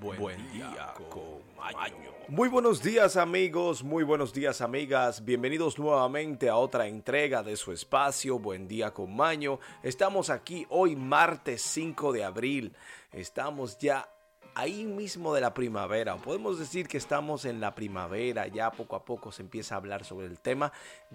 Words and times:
Buen, 0.00 0.52
día, 0.52 0.92
con 1.08 1.40
Maño. 1.56 2.10
Muy 2.28 2.48
buenos 2.48 2.82
días 2.82 3.16
amigos, 3.16 3.82
muy 3.82 4.04
buenos 4.04 4.32
días 4.32 4.60
amigas, 4.60 5.24
bienvenidos 5.24 5.78
nuevamente 5.78 6.48
a 6.48 6.56
otra 6.56 6.86
entrega 6.86 7.42
de 7.42 7.56
su 7.56 7.72
espacio 7.72 8.38
Buen 8.38 8.68
día 8.68 8.92
con 8.92 9.14
Maño. 9.16 9.58
Estamos 9.82 10.28
aquí 10.28 10.66
hoy 10.68 10.96
martes 10.96 11.62
5 11.62 12.12
de 12.12 12.24
abril, 12.24 12.76
estamos 13.12 13.78
ya 13.78 14.08
ahí 14.56 14.86
mismo 14.86 15.34
de 15.34 15.42
la 15.42 15.52
primavera. 15.52 16.16
Podemos 16.16 16.58
decir 16.58 16.88
que 16.88 16.96
estamos 16.96 17.44
en 17.44 17.60
la 17.60 17.74
primavera, 17.74 18.46
ya 18.46 18.70
poco 18.70 18.96
a 18.96 19.04
poco 19.04 19.30
se 19.30 19.42
empieza 19.42 19.74
a 19.74 19.78
hablar 19.78 20.04
sobre 20.04 20.26
el 20.26 20.38
tema 20.38 20.72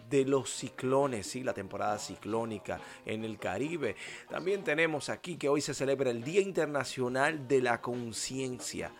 de 0.09 0.25
los 0.25 0.51
ciclones, 0.51 1.25
¿sí? 1.25 1.43
la 1.43 1.53
temporada 1.53 1.97
ciclónica 1.97 2.79
en 3.03 3.25
el 3.25 3.39
Caribe. 3.39 3.95
También 4.29 4.63
tenemos 4.63 5.09
aquí 5.09 5.37
que 5.37 5.49
hoy 5.49 5.59
se 5.59 5.73
celebra 5.73 6.11
el 6.11 6.23
Día 6.23 6.39
Internacional 6.39 7.47
de 7.47 7.61
la 7.63 7.81
Conciencia. 7.81 8.91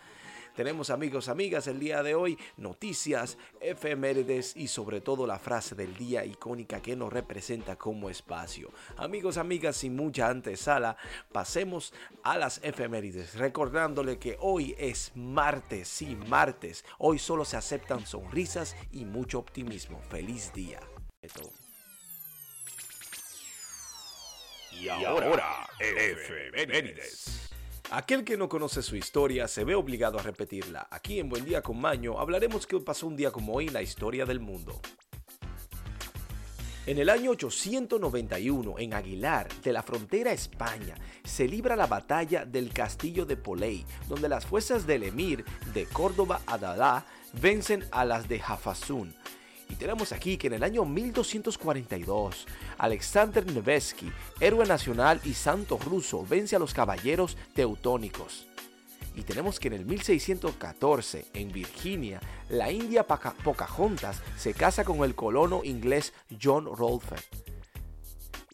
Tenemos 0.54 0.90
amigos, 0.90 1.28
amigas, 1.28 1.66
el 1.66 1.80
día 1.80 2.02
de 2.02 2.14
hoy 2.14 2.38
noticias, 2.58 3.38
efemérides 3.60 4.54
y 4.54 4.68
sobre 4.68 5.00
todo 5.00 5.26
la 5.26 5.38
frase 5.38 5.74
del 5.74 5.96
día 5.96 6.24
icónica 6.26 6.82
que 6.82 6.94
nos 6.94 7.12
representa 7.12 7.76
como 7.76 8.10
espacio. 8.10 8.70
Amigos, 8.98 9.38
amigas, 9.38 9.76
sin 9.76 9.96
mucha 9.96 10.28
antesala, 10.28 10.96
pasemos 11.32 11.94
a 12.22 12.36
las 12.36 12.60
efemérides, 12.62 13.34
recordándole 13.34 14.18
que 14.18 14.36
hoy 14.40 14.74
es 14.78 15.12
martes, 15.14 15.88
sí, 15.88 16.16
martes. 16.16 16.84
Hoy 16.98 17.18
solo 17.18 17.46
se 17.46 17.56
aceptan 17.56 18.06
sonrisas 18.06 18.76
y 18.92 19.06
mucho 19.06 19.38
optimismo. 19.38 20.00
Feliz 20.10 20.52
día. 20.52 20.80
Y 24.72 24.88
ahora, 24.88 25.68
efemérides. 25.78 27.41
Aquel 27.94 28.24
que 28.24 28.38
no 28.38 28.48
conoce 28.48 28.82
su 28.82 28.96
historia 28.96 29.46
se 29.46 29.64
ve 29.64 29.74
obligado 29.74 30.18
a 30.18 30.22
repetirla. 30.22 30.88
Aquí 30.90 31.20
en 31.20 31.28
Buen 31.28 31.44
Día 31.44 31.60
con 31.60 31.78
Maño 31.78 32.18
hablaremos 32.18 32.66
qué 32.66 32.80
pasó 32.80 33.06
un 33.06 33.16
día 33.16 33.30
como 33.30 33.52
hoy 33.52 33.66
en 33.66 33.74
la 33.74 33.82
historia 33.82 34.24
del 34.24 34.40
mundo. 34.40 34.80
En 36.86 36.96
el 36.96 37.10
año 37.10 37.32
891, 37.32 38.78
en 38.78 38.94
Aguilar, 38.94 39.46
de 39.62 39.74
la 39.74 39.82
frontera 39.82 40.32
España, 40.32 40.94
se 41.22 41.46
libra 41.46 41.76
la 41.76 41.86
batalla 41.86 42.46
del 42.46 42.72
castillo 42.72 43.26
de 43.26 43.36
Polei, 43.36 43.84
donde 44.08 44.30
las 44.30 44.46
fuerzas 44.46 44.86
del 44.86 45.02
emir 45.02 45.44
de 45.74 45.84
Córdoba 45.84 46.40
Adalá 46.46 47.04
vencen 47.42 47.84
a 47.92 48.06
las 48.06 48.26
de 48.26 48.40
Hafazún, 48.40 49.14
y 49.72 49.74
tenemos 49.74 50.12
aquí 50.12 50.36
que 50.36 50.48
en 50.48 50.52
el 50.52 50.64
año 50.64 50.84
1242, 50.84 52.46
Alexander 52.76 53.50
Nevsky, 53.50 54.12
héroe 54.38 54.66
nacional 54.66 55.18
y 55.24 55.32
santo 55.32 55.78
ruso, 55.78 56.26
vence 56.28 56.54
a 56.54 56.58
los 56.58 56.74
caballeros 56.74 57.38
teutónicos. 57.54 58.46
Y 59.16 59.22
tenemos 59.22 59.58
que 59.58 59.68
en 59.68 59.74
el 59.74 59.86
1614, 59.86 61.24
en 61.32 61.52
Virginia, 61.52 62.20
la 62.50 62.70
India 62.70 63.06
Pocahontas 63.06 64.20
se 64.36 64.52
casa 64.52 64.84
con 64.84 65.04
el 65.04 65.14
colono 65.14 65.62
inglés 65.64 66.12
John 66.40 66.66
Rolfe. 66.66 67.16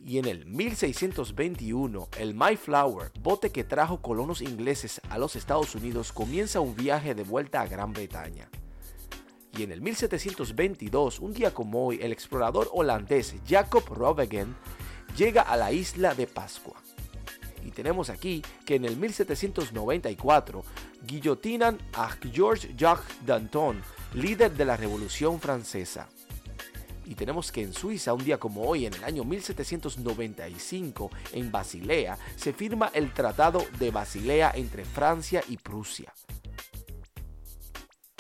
Y 0.00 0.18
en 0.18 0.26
el 0.26 0.46
1621, 0.46 2.08
el 2.18 2.34
Mayflower, 2.34 3.10
bote 3.20 3.50
que 3.50 3.64
trajo 3.64 4.00
colonos 4.00 4.40
ingleses 4.40 5.00
a 5.10 5.18
los 5.18 5.34
Estados 5.34 5.74
Unidos, 5.74 6.12
comienza 6.12 6.60
un 6.60 6.76
viaje 6.76 7.16
de 7.16 7.24
vuelta 7.24 7.60
a 7.60 7.66
Gran 7.66 7.92
Bretaña. 7.92 8.48
Y 9.58 9.64
en 9.64 9.72
el 9.72 9.80
1722, 9.80 11.18
un 11.18 11.32
día 11.32 11.52
como 11.52 11.84
hoy, 11.84 11.98
el 12.00 12.12
explorador 12.12 12.70
holandés 12.72 13.34
Jacob 13.44 13.82
Rovegen 13.88 14.54
llega 15.16 15.42
a 15.42 15.56
la 15.56 15.72
isla 15.72 16.14
de 16.14 16.28
Pascua. 16.28 16.76
Y 17.64 17.72
tenemos 17.72 18.08
aquí 18.08 18.40
que 18.64 18.76
en 18.76 18.84
el 18.84 18.96
1794 18.96 20.62
guillotinan 21.04 21.76
a 21.92 22.08
Georges 22.32 22.70
Jacques 22.76 23.16
Danton, 23.26 23.82
líder 24.14 24.52
de 24.52 24.64
la 24.64 24.76
Revolución 24.76 25.40
Francesa. 25.40 26.08
Y 27.04 27.16
tenemos 27.16 27.50
que 27.50 27.62
en 27.62 27.72
Suiza, 27.72 28.14
un 28.14 28.22
día 28.22 28.38
como 28.38 28.62
hoy, 28.62 28.86
en 28.86 28.94
el 28.94 29.02
año 29.02 29.24
1795, 29.24 31.10
en 31.32 31.50
Basilea, 31.50 32.16
se 32.36 32.52
firma 32.52 32.92
el 32.94 33.12
Tratado 33.12 33.64
de 33.80 33.90
Basilea 33.90 34.52
entre 34.54 34.84
Francia 34.84 35.42
y 35.48 35.56
Prusia. 35.56 36.14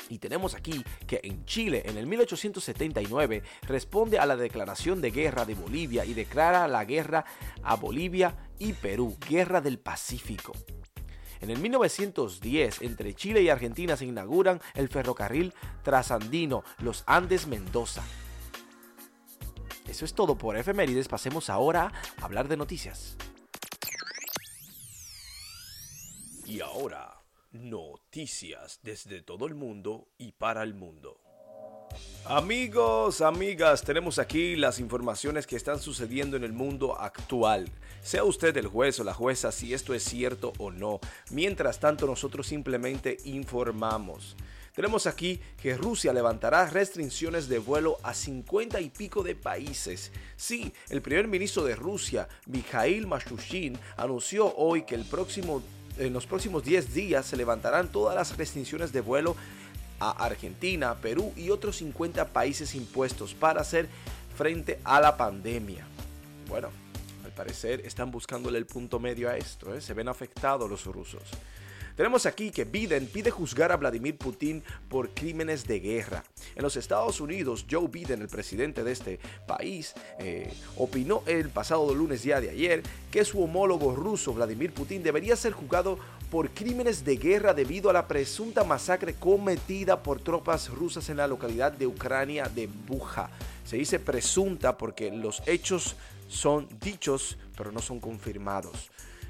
Y 0.08 0.18
tenemos 0.18 0.54
aquí 0.54 0.84
que 1.06 1.20
en 1.22 1.44
Chile, 1.44 1.82
en 1.84 1.98
el 1.98 2.06
1879, 2.06 3.42
responde 3.62 4.18
a 4.18 4.26
la 4.26 4.36
declaración 4.36 5.00
de 5.00 5.10
guerra 5.10 5.44
de 5.44 5.54
Bolivia 5.54 6.04
y 6.04 6.14
declara 6.14 6.66
la 6.68 6.84
guerra 6.84 7.24
a 7.62 7.76
Bolivia 7.76 8.34
y 8.58 8.72
Perú, 8.72 9.16
Guerra 9.28 9.60
del 9.60 9.78
Pacífico. 9.78 10.52
En 11.40 11.50
el 11.50 11.58
1910, 11.58 12.82
entre 12.82 13.14
Chile 13.14 13.42
y 13.42 13.48
Argentina 13.48 13.96
se 13.96 14.06
inauguran 14.06 14.60
el 14.74 14.88
ferrocarril 14.88 15.54
trasandino 15.84 16.64
Los 16.78 17.04
Andes 17.06 17.46
Mendoza. 17.46 18.02
Eso 19.86 20.04
es 20.04 20.14
todo 20.14 20.36
por 20.36 20.56
efemérides, 20.56 21.08
pasemos 21.08 21.48
ahora 21.48 21.92
a 22.20 22.24
hablar 22.24 22.48
de 22.48 22.56
noticias. 22.56 23.16
Y 26.44 26.60
ahora 26.60 27.17
Noticias 27.52 28.78
desde 28.82 29.22
todo 29.22 29.46
el 29.46 29.54
mundo 29.54 30.08
y 30.18 30.32
para 30.32 30.62
el 30.62 30.74
mundo. 30.74 31.18
Amigos, 32.26 33.22
amigas, 33.22 33.80
tenemos 33.82 34.18
aquí 34.18 34.54
las 34.54 34.78
informaciones 34.78 35.46
que 35.46 35.56
están 35.56 35.80
sucediendo 35.80 36.36
en 36.36 36.44
el 36.44 36.52
mundo 36.52 37.00
actual. 37.00 37.70
Sea 38.02 38.24
usted 38.24 38.54
el 38.58 38.66
juez 38.66 39.00
o 39.00 39.04
la 39.04 39.14
jueza 39.14 39.50
si 39.50 39.72
esto 39.72 39.94
es 39.94 40.02
cierto 40.02 40.52
o 40.58 40.70
no. 40.70 41.00
Mientras 41.30 41.80
tanto, 41.80 42.06
nosotros 42.06 42.46
simplemente 42.46 43.16
informamos. 43.24 44.36
Tenemos 44.74 45.06
aquí 45.06 45.40
que 45.60 45.74
Rusia 45.74 46.12
levantará 46.12 46.66
restricciones 46.68 47.48
de 47.48 47.58
vuelo 47.58 47.96
a 48.02 48.12
50 48.12 48.78
y 48.80 48.90
pico 48.90 49.22
de 49.22 49.34
países. 49.34 50.12
Sí, 50.36 50.72
el 50.90 51.00
primer 51.00 51.26
ministro 51.26 51.64
de 51.64 51.74
Rusia, 51.74 52.28
Mikhail 52.46 53.06
Mashushin, 53.06 53.78
anunció 53.96 54.54
hoy 54.54 54.82
que 54.82 54.94
el 54.94 55.06
próximo 55.06 55.62
en 55.98 56.12
los 56.12 56.26
próximos 56.26 56.64
10 56.64 56.94
días 56.94 57.26
se 57.26 57.36
levantarán 57.36 57.88
todas 57.88 58.14
las 58.14 58.36
restricciones 58.36 58.92
de 58.92 59.00
vuelo 59.00 59.36
a 60.00 60.10
Argentina, 60.10 60.94
Perú 60.96 61.32
y 61.36 61.50
otros 61.50 61.76
50 61.76 62.28
países 62.28 62.74
impuestos 62.74 63.34
para 63.34 63.60
hacer 63.60 63.88
frente 64.36 64.78
a 64.84 65.00
la 65.00 65.16
pandemia. 65.16 65.86
Bueno, 66.48 66.68
al 67.24 67.32
parecer 67.32 67.82
están 67.84 68.10
buscándole 68.10 68.58
el 68.58 68.66
punto 68.66 68.98
medio 68.98 69.28
a 69.28 69.36
esto, 69.36 69.74
¿eh? 69.74 69.80
se 69.80 69.94
ven 69.94 70.08
afectados 70.08 70.70
los 70.70 70.86
rusos. 70.86 71.22
Tenemos 71.98 72.26
aquí 72.26 72.52
que 72.52 72.62
Biden 72.62 73.08
pide 73.08 73.32
juzgar 73.32 73.72
a 73.72 73.76
Vladimir 73.76 74.16
Putin 74.16 74.62
por 74.88 75.10
crímenes 75.10 75.66
de 75.66 75.80
guerra. 75.80 76.22
En 76.54 76.62
los 76.62 76.76
Estados 76.76 77.20
Unidos, 77.20 77.66
Joe 77.68 77.88
Biden, 77.88 78.22
el 78.22 78.28
presidente 78.28 78.84
de 78.84 78.92
este 78.92 79.18
país, 79.48 79.94
eh, 80.20 80.48
opinó 80.76 81.24
el 81.26 81.48
pasado 81.48 81.92
lunes 81.92 82.22
día 82.22 82.40
de 82.40 82.50
ayer 82.50 82.84
que 83.10 83.24
su 83.24 83.42
homólogo 83.42 83.96
ruso, 83.96 84.32
Vladimir 84.32 84.72
Putin, 84.72 85.02
debería 85.02 85.34
ser 85.34 85.52
juzgado 85.52 85.98
por 86.30 86.50
crímenes 86.50 87.04
de 87.04 87.16
guerra 87.16 87.52
debido 87.52 87.90
a 87.90 87.94
la 87.94 88.06
presunta 88.06 88.62
masacre 88.62 89.14
cometida 89.14 90.00
por 90.00 90.20
tropas 90.20 90.68
rusas 90.68 91.08
en 91.08 91.16
la 91.16 91.26
localidad 91.26 91.72
de 91.72 91.88
Ucrania 91.88 92.44
de 92.44 92.68
Buja. 92.68 93.28
Se 93.64 93.76
dice 93.76 93.98
presunta 93.98 94.78
porque 94.78 95.10
los 95.10 95.42
hechos 95.46 95.96
son 96.28 96.68
dichos, 96.80 97.38
pero 97.56 97.72
no 97.72 97.82
son 97.82 97.98
confirmados. 97.98 98.88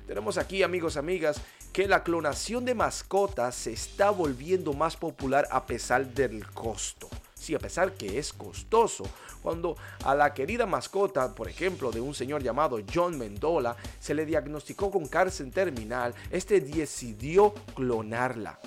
Tenemos 0.08 0.38
aquí, 0.38 0.62
amigos, 0.62 0.96
amigas, 0.96 1.38
que 1.72 1.86
la 1.86 2.02
clonación 2.02 2.64
de 2.64 2.74
mascotas 2.74 3.54
se 3.54 3.72
está 3.72 4.10
volviendo 4.10 4.72
más 4.72 4.96
popular 4.96 5.46
a 5.50 5.66
pesar 5.66 6.06
del 6.06 6.46
costo. 6.50 7.08
Sí, 7.34 7.54
a 7.54 7.58
pesar 7.58 7.92
que 7.92 8.18
es 8.18 8.32
costoso. 8.32 9.04
Cuando 9.42 9.76
a 10.04 10.14
la 10.14 10.34
querida 10.34 10.66
mascota, 10.66 11.34
por 11.34 11.48
ejemplo, 11.48 11.90
de 11.90 12.00
un 12.00 12.14
señor 12.14 12.42
llamado 12.42 12.78
John 12.92 13.16
Mendola, 13.16 13.76
se 14.00 14.14
le 14.14 14.26
diagnosticó 14.26 14.90
con 14.90 15.06
cárcel 15.06 15.52
terminal, 15.52 16.14
este 16.30 16.60
decidió 16.60 17.54
clonarla. 17.74 18.58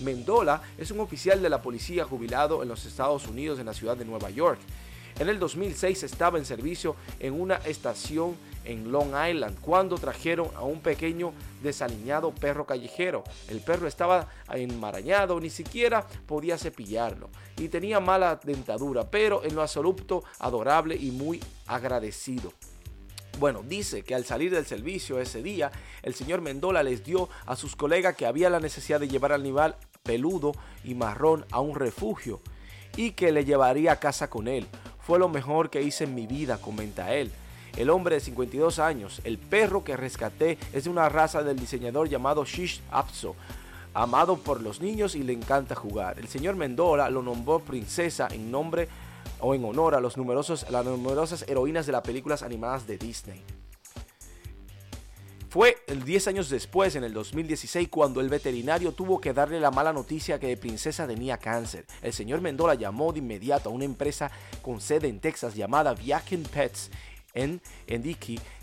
Mendola 0.00 0.62
es 0.78 0.90
un 0.90 1.00
oficial 1.00 1.42
de 1.42 1.48
la 1.48 1.62
policía 1.62 2.04
jubilado 2.04 2.62
en 2.62 2.68
los 2.68 2.84
Estados 2.84 3.26
Unidos 3.26 3.58
en 3.58 3.66
la 3.66 3.74
ciudad 3.74 3.96
de 3.96 4.04
Nueva 4.04 4.30
York. 4.30 4.60
En 5.18 5.28
el 5.28 5.38
2006 5.38 6.02
estaba 6.02 6.38
en 6.38 6.44
servicio 6.44 6.96
en 7.20 7.40
una 7.40 7.54
estación 7.56 8.36
en 8.64 8.90
Long 8.90 9.12
Island 9.28 9.60
cuando 9.60 9.96
trajeron 9.96 10.48
a 10.56 10.62
un 10.62 10.80
pequeño 10.80 11.32
desaliñado 11.62 12.34
perro 12.34 12.66
callejero. 12.66 13.22
El 13.48 13.60
perro 13.60 13.86
estaba 13.86 14.28
enmarañado, 14.52 15.38
ni 15.38 15.50
siquiera 15.50 16.04
podía 16.26 16.58
cepillarlo 16.58 17.30
y 17.56 17.68
tenía 17.68 18.00
mala 18.00 18.40
dentadura, 18.42 19.08
pero 19.08 19.44
en 19.44 19.54
lo 19.54 19.62
absoluto 19.62 20.24
adorable 20.40 20.96
y 20.96 21.12
muy 21.12 21.40
agradecido. 21.66 22.52
Bueno, 23.38 23.62
dice 23.62 24.02
que 24.02 24.14
al 24.14 24.24
salir 24.24 24.52
del 24.52 24.66
servicio 24.66 25.20
ese 25.20 25.42
día, 25.42 25.70
el 26.02 26.14
señor 26.14 26.40
Mendola 26.40 26.82
les 26.82 27.04
dio 27.04 27.28
a 27.46 27.56
sus 27.56 27.76
colegas 27.76 28.16
que 28.16 28.26
había 28.26 28.50
la 28.50 28.60
necesidad 28.60 29.00
de 29.00 29.08
llevar 29.08 29.32
al 29.32 29.40
animal 29.40 29.76
peludo 30.02 30.52
y 30.84 30.94
marrón 30.94 31.44
a 31.50 31.60
un 31.60 31.74
refugio 31.74 32.40
y 32.96 33.12
que 33.12 33.32
le 33.32 33.44
llevaría 33.44 33.92
a 33.92 34.00
casa 34.00 34.30
con 34.30 34.46
él. 34.46 34.68
Fue 35.06 35.18
lo 35.18 35.28
mejor 35.28 35.70
que 35.70 35.82
hice 35.82 36.04
en 36.04 36.14
mi 36.14 36.26
vida, 36.26 36.58
comenta 36.58 37.14
él. 37.14 37.30
El 37.76 37.90
hombre 37.90 38.14
de 38.14 38.20
52 38.20 38.78
años, 38.78 39.20
el 39.24 39.36
perro 39.36 39.84
que 39.84 39.96
rescaté 39.96 40.58
es 40.72 40.84
de 40.84 40.90
una 40.90 41.08
raza 41.08 41.42
del 41.42 41.58
diseñador 41.58 42.08
llamado 42.08 42.44
Shish 42.44 42.80
Apso. 42.90 43.36
amado 43.96 44.38
por 44.38 44.60
los 44.60 44.80
niños 44.80 45.14
y 45.14 45.22
le 45.22 45.32
encanta 45.32 45.76
jugar. 45.76 46.18
El 46.18 46.26
señor 46.26 46.56
Mendola 46.56 47.10
lo 47.10 47.22
nombró 47.22 47.60
princesa 47.60 48.26
en 48.32 48.50
nombre 48.50 48.88
o 49.38 49.54
en 49.54 49.64
honor 49.64 49.94
a 49.94 50.00
los 50.00 50.16
numerosos, 50.16 50.68
las 50.68 50.84
numerosas 50.84 51.44
heroínas 51.48 51.86
de 51.86 51.92
las 51.92 52.02
películas 52.02 52.42
animadas 52.42 52.88
de 52.88 52.98
Disney. 52.98 53.40
Fue 55.54 55.76
el 55.86 56.02
10 56.02 56.26
años 56.26 56.50
después, 56.50 56.96
en 56.96 57.04
el 57.04 57.12
2016, 57.12 57.88
cuando 57.88 58.20
el 58.20 58.28
veterinario 58.28 58.90
tuvo 58.90 59.20
que 59.20 59.32
darle 59.32 59.60
la 59.60 59.70
mala 59.70 59.92
noticia 59.92 60.40
que 60.40 60.48
de 60.48 60.56
princesa 60.56 61.06
tenía 61.06 61.36
cáncer. 61.36 61.86
El 62.02 62.12
señor 62.12 62.40
Mendola 62.40 62.74
llamó 62.74 63.12
de 63.12 63.20
inmediato 63.20 63.68
a 63.68 63.72
una 63.72 63.84
empresa 63.84 64.32
con 64.62 64.80
sede 64.80 65.06
en 65.06 65.20
Texas 65.20 65.54
llamada 65.54 65.94
Viakin 65.94 66.42
Pets 66.42 66.90
en, 67.34 67.60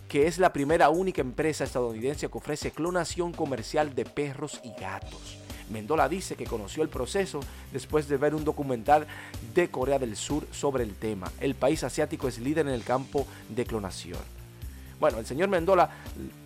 que 0.09 0.27
es 0.27 0.37
la 0.37 0.51
primera 0.51 0.89
única 0.89 1.21
empresa 1.21 1.63
estadounidense 1.63 2.27
que 2.27 2.37
ofrece 2.37 2.71
clonación 2.71 3.31
comercial 3.31 3.95
de 3.95 4.03
perros 4.03 4.59
y 4.61 4.77
gatos. 4.77 5.37
Mendola 5.69 6.09
dice 6.09 6.35
que 6.35 6.43
conoció 6.43 6.83
el 6.83 6.89
proceso 6.89 7.39
después 7.71 8.09
de 8.09 8.17
ver 8.17 8.35
un 8.35 8.43
documental 8.43 9.07
de 9.55 9.69
Corea 9.69 9.97
del 9.97 10.17
Sur 10.17 10.45
sobre 10.51 10.83
el 10.83 10.95
tema. 10.95 11.31
El 11.39 11.55
país 11.55 11.85
asiático 11.85 12.27
es 12.27 12.39
líder 12.39 12.67
en 12.67 12.73
el 12.73 12.83
campo 12.83 13.25
de 13.47 13.65
clonación. 13.65 14.40
Bueno, 15.01 15.17
el 15.17 15.25
señor 15.25 15.49
Mendola 15.49 15.89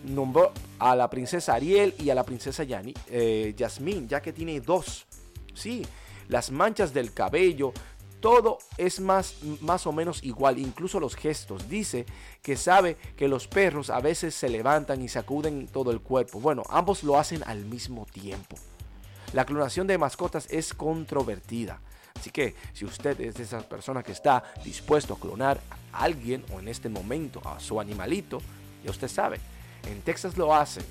nombró 0.05 0.53
a 0.79 0.95
la 0.95 1.09
princesa 1.09 1.55
Ariel 1.55 1.93
y 1.99 2.09
a 2.09 2.15
la 2.15 2.23
princesa 2.23 2.63
Yani, 2.63 2.93
eh, 3.07 3.53
Yasmín, 3.57 4.07
ya 4.07 4.21
que 4.21 4.31
tiene 4.31 4.61
dos. 4.61 5.05
Sí, 5.53 5.85
las 6.29 6.51
manchas 6.51 6.93
del 6.93 7.11
cabello, 7.11 7.73
todo 8.21 8.59
es 8.77 9.01
más, 9.01 9.35
más 9.59 9.85
o 9.85 9.91
menos 9.91 10.23
igual, 10.23 10.57
incluso 10.57 11.01
los 11.01 11.17
gestos. 11.17 11.67
Dice 11.67 12.05
que 12.41 12.55
sabe 12.55 12.95
que 13.17 13.27
los 13.27 13.45
perros 13.49 13.89
a 13.89 13.99
veces 13.99 14.33
se 14.33 14.47
levantan 14.47 15.01
y 15.01 15.09
sacuden 15.09 15.67
todo 15.67 15.91
el 15.91 15.99
cuerpo. 15.99 16.39
Bueno, 16.39 16.63
ambos 16.69 17.03
lo 17.03 17.19
hacen 17.19 17.43
al 17.45 17.65
mismo 17.65 18.05
tiempo. 18.05 18.55
La 19.33 19.45
clonación 19.45 19.85
de 19.85 19.97
mascotas 19.97 20.47
es 20.49 20.73
controvertida. 20.73 21.81
Así 22.19 22.31
que 22.31 22.55
si 22.73 22.85
usted 22.85 23.19
es 23.21 23.35
de 23.35 23.43
esas 23.43 23.63
personas 23.65 24.03
que 24.03 24.11
está 24.11 24.43
dispuesto 24.63 25.13
a 25.13 25.19
clonar 25.19 25.59
a 25.93 26.03
alguien 26.03 26.43
o 26.51 26.59
en 26.59 26.67
este 26.67 26.89
momento 26.89 27.41
a 27.45 27.59
su 27.59 27.79
animalito, 27.79 28.41
ya 28.83 28.91
usted 28.91 29.07
sabe, 29.07 29.39
en 29.89 30.01
Texas 30.01 30.37
lo 30.37 30.53
hacen. 30.53 30.85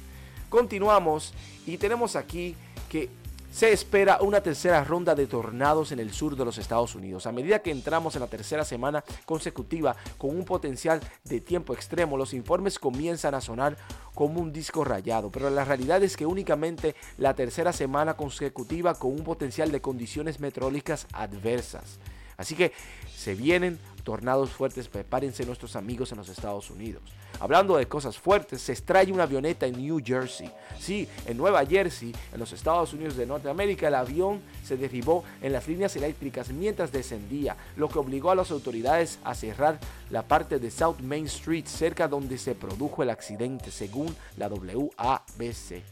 Continuamos 0.48 1.32
y 1.66 1.76
tenemos 1.78 2.14
aquí 2.16 2.54
que 2.88 3.08
se 3.54 3.72
espera 3.72 4.18
una 4.20 4.40
tercera 4.40 4.82
ronda 4.82 5.14
de 5.14 5.28
tornados 5.28 5.92
en 5.92 6.00
el 6.00 6.12
sur 6.12 6.34
de 6.34 6.44
los 6.44 6.58
Estados 6.58 6.96
Unidos. 6.96 7.24
A 7.28 7.30
medida 7.30 7.60
que 7.60 7.70
entramos 7.70 8.16
en 8.16 8.22
la 8.22 8.26
tercera 8.26 8.64
semana 8.64 9.04
consecutiva 9.24 9.94
con 10.18 10.36
un 10.36 10.44
potencial 10.44 11.00
de 11.22 11.40
tiempo 11.40 11.72
extremo, 11.72 12.16
los 12.16 12.34
informes 12.34 12.80
comienzan 12.80 13.32
a 13.36 13.40
sonar 13.40 13.76
como 14.12 14.40
un 14.40 14.52
disco 14.52 14.82
rayado, 14.82 15.30
pero 15.30 15.50
la 15.50 15.64
realidad 15.64 16.02
es 16.02 16.16
que 16.16 16.26
únicamente 16.26 16.96
la 17.16 17.34
tercera 17.34 17.72
semana 17.72 18.16
consecutiva 18.16 18.94
con 18.94 19.12
un 19.12 19.22
potencial 19.22 19.70
de 19.70 19.80
condiciones 19.80 20.40
meteorológicas 20.40 21.06
adversas. 21.12 22.00
Así 22.36 22.56
que 22.56 22.72
se 23.14 23.36
vienen 23.36 23.78
tornados 24.04 24.50
fuertes, 24.50 24.86
prepárense 24.88 25.44
nuestros 25.46 25.74
amigos 25.74 26.12
en 26.12 26.18
los 26.18 26.28
Estados 26.28 26.70
Unidos. 26.70 27.02
Hablando 27.40 27.76
de 27.76 27.88
cosas 27.88 28.16
fuertes, 28.16 28.62
se 28.62 28.72
extrae 28.72 29.10
una 29.10 29.24
avioneta 29.24 29.66
en 29.66 29.76
New 29.76 30.00
Jersey. 30.04 30.50
Sí, 30.78 31.08
en 31.26 31.36
Nueva 31.36 31.66
Jersey, 31.66 32.14
en 32.32 32.38
los 32.38 32.52
Estados 32.52 32.92
Unidos 32.92 33.16
de 33.16 33.26
Norteamérica, 33.26 33.88
el 33.88 33.94
avión 33.96 34.40
se 34.62 34.76
derribó 34.76 35.24
en 35.42 35.52
las 35.52 35.66
líneas 35.66 35.96
eléctricas 35.96 36.50
mientras 36.50 36.92
descendía, 36.92 37.56
lo 37.76 37.88
que 37.88 37.98
obligó 37.98 38.30
a 38.30 38.36
las 38.36 38.50
autoridades 38.50 39.18
a 39.24 39.34
cerrar 39.34 39.80
la 40.10 40.22
parte 40.22 40.58
de 40.58 40.70
South 40.70 41.00
Main 41.00 41.26
Street, 41.26 41.66
cerca 41.66 42.06
donde 42.06 42.38
se 42.38 42.54
produjo 42.54 43.02
el 43.02 43.10
accidente, 43.10 43.70
según 43.70 44.14
la 44.36 44.48
WABC. 44.48 45.82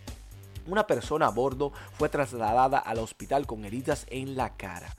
Una 0.67 0.87
persona 0.87 1.27
a 1.27 1.31
bordo 1.31 1.73
fue 1.99 2.09
trasladada 2.09 2.79
al 2.79 2.99
hospital 2.99 3.47
con 3.47 3.65
heridas 3.65 4.07
en 4.11 4.37
la 4.37 4.57
cara, 4.57 4.95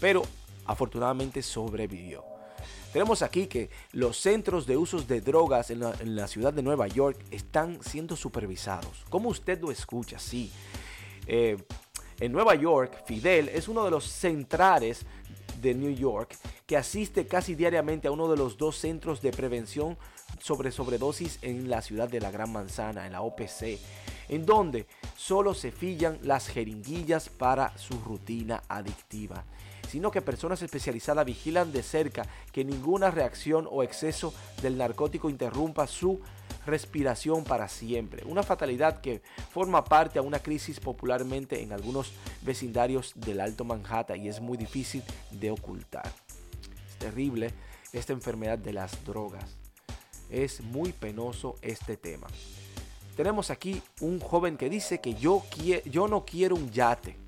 pero 0.00 0.22
afortunadamente 0.64 1.42
sobrevivió. 1.42 2.31
Tenemos 2.92 3.22
aquí 3.22 3.46
que 3.46 3.70
los 3.92 4.18
centros 4.18 4.66
de 4.66 4.76
usos 4.76 5.08
de 5.08 5.22
drogas 5.22 5.70
en 5.70 5.80
la, 6.14 6.28
ciudad 6.28 6.52
de 6.52 6.62
Nueva 6.62 6.88
York 6.88 7.18
están 7.30 7.82
siendo 7.82 8.16
supervisados. 8.16 9.06
Como 9.08 9.30
usted 9.30 9.58
lo 9.62 9.70
escucha, 9.70 10.18
sí. 10.18 10.52
Eh, 11.26 11.56
en 12.20 12.32
Nueva 12.32 12.54
York, 12.54 13.02
Fidel 13.06 13.48
es 13.48 13.66
uno 13.68 13.82
de 13.84 13.90
los 13.90 14.04
centrales 14.04 15.06
de 15.62 15.74
New 15.74 15.94
York 15.94 16.36
que 16.66 16.76
asiste 16.76 17.26
casi 17.26 17.54
diariamente 17.54 18.08
a 18.08 18.10
uno 18.10 18.28
de 18.28 18.36
los 18.36 18.58
dos 18.58 18.76
centros 18.76 19.22
de 19.22 19.30
prevención 19.30 19.96
sobre 20.38 20.70
sobredosis 20.70 21.38
en 21.40 21.70
la 21.70 21.80
ciudad 21.80 22.10
de 22.10 22.20
la 22.20 22.30
Gran 22.30 22.52
Manzana, 22.52 23.06
en 23.06 23.12
la 23.12 23.22
OPC, 23.22 23.78
en 24.28 24.44
donde 24.44 24.86
solo 25.16 25.54
se 25.54 25.72
fillan 25.72 26.18
las 26.22 26.46
jeringuillas 26.48 27.30
para 27.30 27.76
su 27.78 27.98
rutina 28.00 28.62
adictiva 28.68 29.44
sino 29.92 30.10
que 30.10 30.22
personas 30.22 30.62
especializadas 30.62 31.26
vigilan 31.26 31.70
de 31.70 31.82
cerca 31.82 32.22
que 32.50 32.64
ninguna 32.64 33.10
reacción 33.10 33.68
o 33.70 33.82
exceso 33.82 34.32
del 34.62 34.78
narcótico 34.78 35.28
interrumpa 35.28 35.86
su 35.86 36.18
respiración 36.64 37.44
para 37.44 37.68
siempre. 37.68 38.24
Una 38.24 38.42
fatalidad 38.42 39.02
que 39.02 39.20
forma 39.50 39.84
parte 39.84 40.18
a 40.18 40.22
una 40.22 40.38
crisis 40.38 40.80
popularmente 40.80 41.60
en 41.60 41.74
algunos 41.74 42.10
vecindarios 42.40 43.12
del 43.16 43.38
Alto 43.38 43.66
Manhattan 43.66 44.22
y 44.22 44.28
es 44.28 44.40
muy 44.40 44.56
difícil 44.56 45.02
de 45.30 45.50
ocultar. 45.50 46.10
Es 46.88 46.96
terrible 46.96 47.52
esta 47.92 48.14
enfermedad 48.14 48.56
de 48.56 48.72
las 48.72 49.04
drogas. 49.04 49.58
Es 50.30 50.62
muy 50.62 50.94
penoso 50.94 51.56
este 51.60 51.98
tema. 51.98 52.28
Tenemos 53.14 53.50
aquí 53.50 53.82
un 54.00 54.20
joven 54.20 54.56
que 54.56 54.70
dice 54.70 55.02
que 55.02 55.12
yo, 55.12 55.42
yo 55.84 56.08
no 56.08 56.24
quiero 56.24 56.56
un 56.56 56.70
yate. 56.70 57.18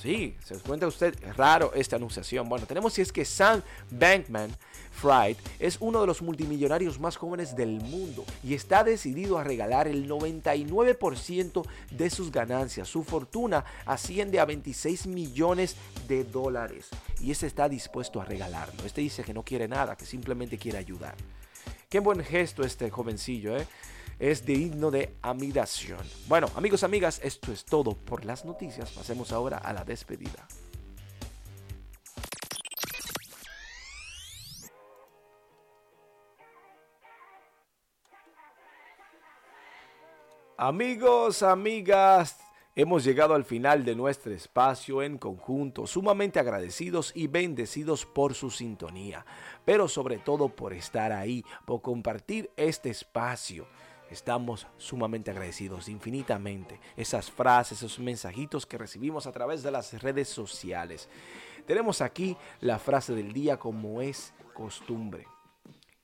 Sí, 0.00 0.34
se 0.42 0.56
cuenta 0.56 0.86
usted 0.86 1.14
raro 1.36 1.72
esta 1.74 1.96
anunciación. 1.96 2.48
Bueno, 2.48 2.64
tenemos 2.64 2.94
si 2.94 3.02
es 3.02 3.12
que 3.12 3.26
Sam 3.26 3.60
Bankman 3.90 4.50
Fried 4.92 5.36
es 5.58 5.76
uno 5.80 6.00
de 6.00 6.06
los 6.06 6.22
multimillonarios 6.22 6.98
más 6.98 7.18
jóvenes 7.18 7.54
del 7.54 7.80
mundo 7.82 8.24
y 8.42 8.54
está 8.54 8.82
decidido 8.82 9.36
a 9.36 9.44
regalar 9.44 9.88
el 9.88 10.08
99% 10.08 11.66
de 11.90 12.08
sus 12.08 12.32
ganancias. 12.32 12.88
Su 12.88 13.04
fortuna 13.04 13.66
asciende 13.84 14.40
a 14.40 14.46
26 14.46 15.06
millones 15.06 15.76
de 16.08 16.24
dólares 16.24 16.88
y 17.20 17.30
este 17.30 17.46
está 17.46 17.68
dispuesto 17.68 18.22
a 18.22 18.24
regalarlo. 18.24 18.86
Este 18.86 19.02
dice 19.02 19.22
que 19.22 19.34
no 19.34 19.42
quiere 19.42 19.68
nada, 19.68 19.96
que 19.96 20.06
simplemente 20.06 20.56
quiere 20.56 20.78
ayudar. 20.78 21.14
Qué 21.90 22.00
buen 22.00 22.24
gesto 22.24 22.62
este 22.62 22.88
jovencillo, 22.88 23.54
¿eh? 23.54 23.66
Es 24.20 24.44
digno 24.44 24.90
de 24.90 25.16
admiración. 25.22 25.98
Bueno, 26.28 26.48
amigos, 26.54 26.84
amigas, 26.84 27.20
esto 27.24 27.50
es 27.50 27.64
todo 27.64 27.94
por 27.94 28.24
las 28.26 28.44
noticias. 28.44 28.90
Pasemos 28.90 29.32
ahora 29.32 29.56
a 29.58 29.72
la 29.72 29.82
despedida. 29.82 30.46
Amigos, 40.58 41.42
amigas, 41.42 42.38
hemos 42.76 43.02
llegado 43.02 43.32
al 43.32 43.46
final 43.46 43.82
de 43.82 43.96
nuestro 43.96 44.34
espacio 44.34 45.02
en 45.02 45.16
conjunto, 45.16 45.86
sumamente 45.86 46.38
agradecidos 46.38 47.12
y 47.14 47.28
bendecidos 47.28 48.04
por 48.04 48.34
su 48.34 48.50
sintonía, 48.50 49.24
pero 49.64 49.88
sobre 49.88 50.18
todo 50.18 50.50
por 50.50 50.74
estar 50.74 51.12
ahí, 51.12 51.42
por 51.64 51.80
compartir 51.80 52.50
este 52.58 52.90
espacio. 52.90 53.66
Estamos 54.10 54.66
sumamente 54.76 55.30
agradecidos, 55.30 55.88
infinitamente. 55.88 56.80
Esas 56.96 57.30
frases, 57.30 57.78
esos 57.78 58.00
mensajitos 58.00 58.66
que 58.66 58.76
recibimos 58.76 59.26
a 59.26 59.32
través 59.32 59.62
de 59.62 59.70
las 59.70 60.02
redes 60.02 60.28
sociales. 60.28 61.08
Tenemos 61.66 62.00
aquí 62.00 62.36
la 62.60 62.80
frase 62.80 63.14
del 63.14 63.32
día 63.32 63.58
como 63.58 64.00
es 64.00 64.34
costumbre. 64.52 65.26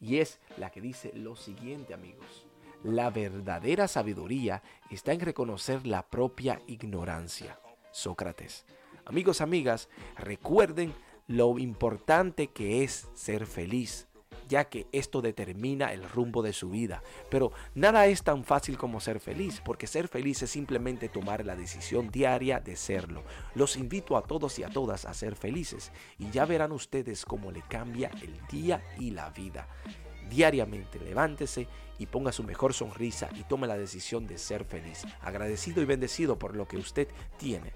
Y 0.01 0.19
es 0.19 0.39
la 0.57 0.71
que 0.71 0.81
dice 0.81 1.13
lo 1.15 1.35
siguiente, 1.35 1.95
amigos. 1.95 2.47
La 2.85 3.11
verdadera 3.11 3.89
sabiduría 3.89 4.63
está 4.91 5.13
en 5.13 5.21
reconocer 5.21 5.87
la 5.87 6.07
propia 6.07 6.63
ignorancia. 6.69 7.59
Sócrates. 7.91 8.65
Amigos, 9.05 9.41
amigas, 9.41 9.89
recuerden 10.17 10.95
lo 11.27 11.59
importante 11.59 12.49
que 12.49 12.85
es 12.85 13.09
ser 13.15 13.47
feliz 13.47 14.07
ya 14.49 14.65
que 14.69 14.87
esto 14.93 15.23
determina 15.23 15.93
el 15.93 16.09
rumbo 16.09 16.43
de 16.43 16.53
su 16.53 16.71
vida. 16.71 17.03
Pero 17.31 17.53
nada 17.75 18.07
es 18.07 18.23
tan 18.23 18.45
fácil 18.45 18.79
como 18.79 19.01
ser 19.01 19.21
feliz, 19.21 19.61
porque 19.65 19.87
ser 19.87 20.09
feliz 20.09 20.43
es 20.43 20.51
simplemente 20.51 21.09
tomar 21.09 21.45
la 21.45 21.57
decisión 21.57 22.11
diaria 22.11 22.61
de 22.61 22.77
serlo. 22.77 23.23
Los 23.55 23.77
invito 23.77 24.17
a 24.17 24.23
todos 24.23 24.59
y 24.59 24.63
a 24.63 24.69
todas 24.69 25.05
a 25.05 25.15
ser 25.15 25.37
felices 25.37 25.93
y 26.19 26.31
ya 26.31 26.45
verán 26.45 26.73
ustedes 26.73 27.25
cómo 27.25 27.51
le 27.51 27.63
cambia 27.63 28.11
el 28.23 28.39
día 28.49 28.83
y 28.99 29.11
la 29.11 29.31
vida. 29.31 29.69
Diariamente 30.29 30.99
levántese 30.99 31.69
y 31.99 32.07
ponga 32.07 32.33
su 32.33 32.43
mejor 32.43 32.75
sonrisa 32.75 33.29
y 33.35 33.45
tome 33.45 33.67
la 33.67 33.79
decisión 33.79 34.27
de 34.27 34.39
ser 34.39 34.65
feliz, 34.65 35.05
agradecido 35.21 35.81
y 35.83 35.85
bendecido 35.85 36.39
por 36.39 36.57
lo 36.57 36.67
que 36.67 36.77
usted 36.77 37.09
tiene. 37.39 37.73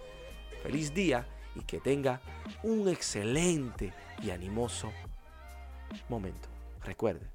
Feliz 0.63 0.93
día 0.93 1.27
y 1.55 1.61
que 1.63 1.81
tenga 1.81 2.21
un 2.63 2.89
excelente 2.89 3.93
y 4.23 4.31
animoso 4.31 4.93
momento. 6.09 6.50
Recuerde, 6.83 7.31